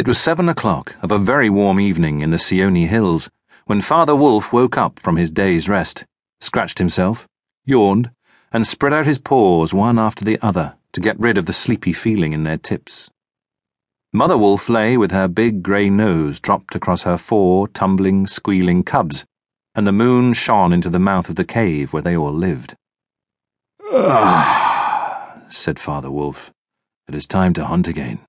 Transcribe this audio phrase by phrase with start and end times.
[0.00, 3.28] It was seven o'clock of a very warm evening in the Seeonee Hills
[3.66, 6.06] when Father Wolf woke up from his day's rest,
[6.40, 7.28] scratched himself,
[7.66, 8.10] yawned,
[8.50, 11.92] and spread out his paws one after the other to get rid of the sleepy
[11.92, 13.10] feeling in their tips.
[14.10, 19.26] Mother Wolf lay with her big grey nose dropped across her four tumbling, squealing cubs,
[19.74, 22.74] and the moon shone into the mouth of the cave where they all lived.
[23.92, 26.50] Ah, said Father Wolf.
[27.06, 28.20] It is time to hunt again.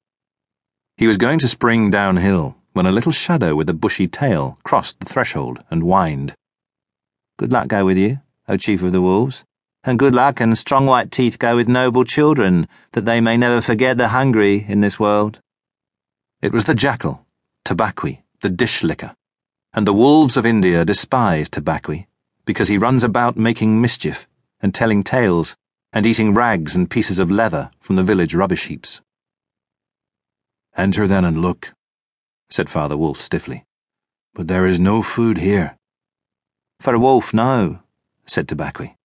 [1.02, 5.00] He was going to spring downhill when a little shadow with a bushy tail crossed
[5.00, 6.36] the threshold and whined.
[7.39, 9.43] Good luck go with you, O Chief of the Wolves,
[9.83, 13.61] and good luck and strong white teeth go with noble children, that they may never
[13.61, 15.39] forget the hungry in this world.
[16.39, 17.25] It was the jackal,
[17.65, 19.15] Tabaqui, the dish licker,
[19.74, 22.05] and the wolves of India despise Tabaqui
[22.46, 24.27] because he runs about making mischief
[24.61, 25.55] and telling tales
[25.91, 29.02] and eating rags and pieces of leather from the village rubbish heaps.
[30.78, 31.74] Enter then and look,
[32.50, 33.66] said Father Wolf stiffly.
[34.34, 35.78] But there is no food here.
[36.80, 37.80] For a wolf, no,
[38.25, 38.95] said Tabaqui.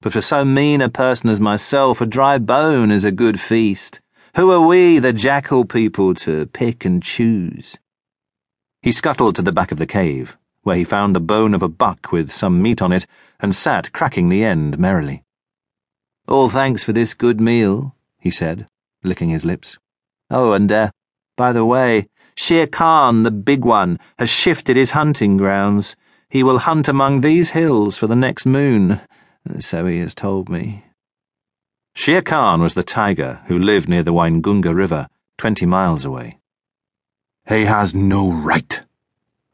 [0.00, 4.00] But for so mean a person as myself, a dry bone is a good feast.
[4.36, 7.76] Who are we, the jackal people, to pick and choose?
[8.80, 11.68] He scuttled to the back of the cave, where he found the bone of a
[11.68, 13.06] buck with some meat on it,
[13.40, 15.24] and sat cracking the end merrily.
[16.28, 18.68] All thanks for this good meal, he said,
[19.02, 19.78] licking his lips.
[20.30, 20.90] Oh, and, uh,
[21.38, 25.94] by the way, Shere Khan, the big one, has shifted his hunting grounds.
[26.28, 29.00] He will hunt among these hills for the next moon,
[29.60, 30.84] so he has told me.
[31.94, 36.40] Shere Khan was the tiger who lived near the Waingunga River, twenty miles away.
[37.48, 38.82] He has no right,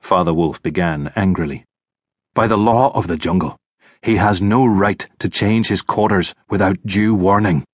[0.00, 1.66] Father Wolf began angrily.
[2.32, 3.60] By the law of the jungle,
[4.00, 7.66] he has no right to change his quarters without due warning.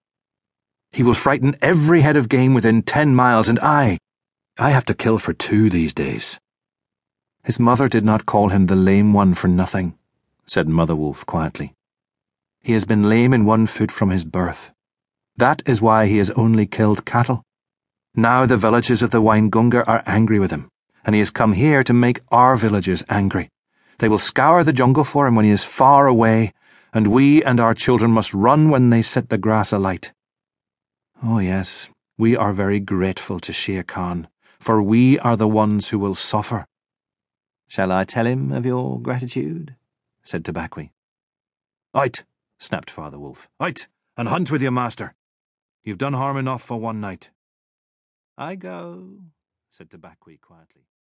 [0.92, 3.98] He will frighten every head of game within ten miles, and I,
[4.58, 6.40] I have to kill for two these days.
[7.44, 9.96] His mother did not call him the lame one for nothing,
[10.46, 11.74] said Mother Wolf quietly.
[12.60, 14.72] He has been lame in one foot from his birth.
[15.36, 17.44] That is why he has only killed cattle.
[18.14, 20.68] Now the villagers of the Waingunga are angry with him,
[21.04, 23.48] and he has come here to make our villagers angry.
[23.98, 26.52] They will scour the jungle for him when he is far away,
[26.92, 30.12] and we and our children must run when they set the grass alight.
[31.22, 34.26] Oh, yes, we are very grateful to Shere Khan,
[34.58, 36.64] for we are the ones who will suffer.
[37.68, 39.76] Shall I tell him of your gratitude?
[40.22, 40.92] said Tabaqui.
[41.94, 42.24] Out,
[42.58, 43.48] snapped Father Wolf.
[43.60, 43.86] Out,
[44.16, 45.14] and hunt with your master.
[45.84, 47.28] You've done harm enough for one night.
[48.38, 49.18] I go,
[49.70, 50.86] said Tabaqui quietly.